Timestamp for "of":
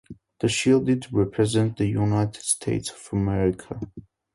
2.89-3.07